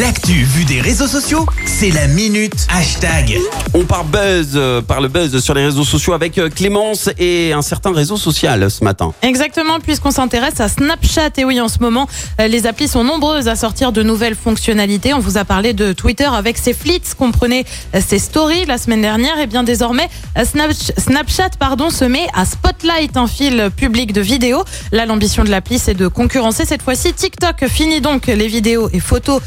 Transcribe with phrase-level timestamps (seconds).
[0.00, 3.38] L'actu vue des réseaux sociaux, c'est la minute hashtag.
[3.74, 7.52] On part buzz, euh, par le buzz sur les réseaux sociaux avec euh, Clémence et
[7.52, 9.12] un certain réseau social ce matin.
[9.22, 11.30] Exactement, puisqu'on s'intéresse à Snapchat.
[11.38, 12.06] Et oui, en ce moment,
[12.40, 15.14] euh, les applis sont nombreuses à sortir de nouvelles fonctionnalités.
[15.14, 19.00] On vous a parlé de Twitter avec ses flits, comprenez euh, ses stories la semaine
[19.00, 19.38] dernière.
[19.40, 24.20] Et bien désormais, euh, Snapch- Snapchat pardon, se met à Spotlight, un fil public de
[24.20, 24.64] vidéos.
[24.92, 27.66] Là, l'ambition de l'appli, c'est de concurrencer cette fois-ci TikTok.
[27.68, 29.40] Fini donc les vidéos et photos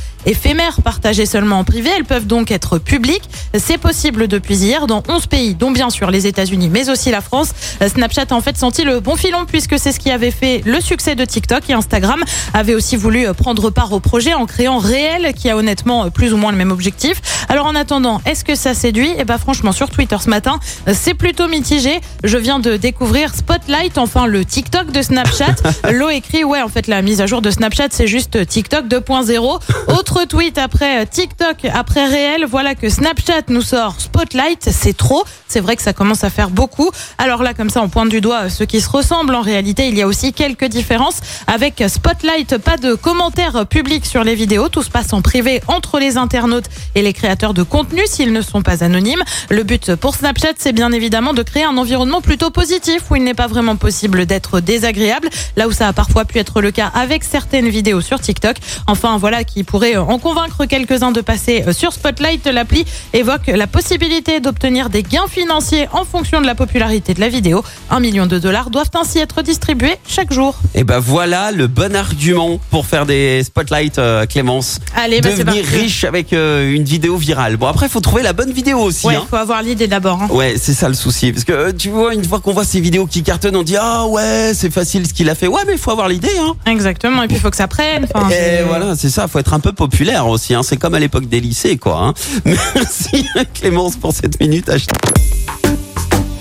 [0.43, 1.91] éphémères partagées seulement en privé.
[1.95, 3.29] Elles peuvent donc être publiques.
[3.55, 7.21] C'est possible depuis hier dans 11 pays, dont bien sûr les États-Unis, mais aussi la
[7.21, 7.51] France.
[7.85, 10.81] Snapchat a en fait senti le bon filon puisque c'est ce qui avait fait le
[10.81, 12.23] succès de TikTok et Instagram
[12.55, 16.37] avait aussi voulu prendre part au projet en créant Réel qui a honnêtement plus ou
[16.37, 17.21] moins le même objectif.
[17.47, 19.13] Alors en attendant, est-ce que ça séduit?
[19.19, 20.59] Eh ben franchement sur Twitter ce matin,
[20.91, 22.01] c'est plutôt mitigé.
[22.23, 25.55] Je viens de découvrir Spotlight, enfin le TikTok de Snapchat.
[25.91, 29.59] L'eau écrit ouais en fait la mise à jour de Snapchat c'est juste TikTok 2.0.
[29.99, 35.25] Autre tweet après euh, TikTok, après réel, voilà que Snapchat nous sort Spotlight, c'est trop.
[35.49, 36.89] C'est vrai que ça commence à faire beaucoup.
[37.17, 39.35] Alors là, comme ça, on pointe du doigt euh, ceux qui se ressemblent.
[39.35, 41.19] En réalité, il y a aussi quelques différences.
[41.47, 44.69] Avec Spotlight, pas de commentaires publics sur les vidéos.
[44.69, 48.41] Tout se passe en privé entre les internautes et les créateurs de contenu s'ils ne
[48.41, 49.23] sont pas anonymes.
[49.49, 53.25] Le but pour Snapchat, c'est bien évidemment de créer un environnement plutôt positif où il
[53.25, 55.27] n'est pas vraiment possible d'être désagréable.
[55.57, 58.55] Là où ça a parfois pu être le cas avec certaines vidéos sur TikTok.
[58.87, 62.45] Enfin, voilà qui pourrait en convaincre quelques-uns de passer sur Spotlight.
[62.47, 67.29] L'appli évoque la possibilité d'obtenir des gains financiers en fonction de la popularité de la
[67.29, 67.63] vidéo.
[67.89, 70.55] Un million de dollars doivent ainsi être distribués chaque jour.
[70.75, 74.79] Et ben voilà le bon argument pour faire des spotlights, euh, Clémence.
[74.95, 77.57] Allez, bah, Devenir riche avec euh, une vidéo virale.
[77.57, 79.07] Bon après, il faut trouver la bonne vidéo aussi.
[79.07, 79.25] Ouais, hein.
[79.29, 80.21] faut avoir l'idée d'abord.
[80.21, 80.27] hein.
[80.29, 81.31] Ouais, c'est ça le souci.
[81.31, 83.77] Parce que euh, tu vois, une fois qu'on voit ces vidéos qui cartonnent, on dit
[83.79, 85.47] ah ouais, c'est facile ce qu'il a fait.
[85.47, 86.29] Ouais, mais il faut avoir l'idée.
[86.39, 86.53] Hein.
[86.71, 87.23] Exactement.
[87.23, 88.05] Et puis il faut que ça prenne.
[88.13, 89.27] Enfin, Et voilà, c'est ça.
[89.27, 90.63] Faut être un peu populaire Hein.
[90.63, 92.07] C'est comme à l'époque des lycées, quoi.
[92.07, 92.13] Hein.
[92.45, 94.69] Merci Clémence pour cette minute.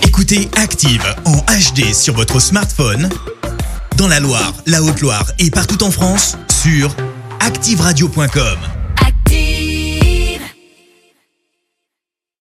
[0.03, 3.09] Écoutez Active en HD sur votre smartphone,
[3.97, 6.95] dans la Loire, la Haute-Loire et partout en France, sur
[7.39, 8.80] activeradio.com.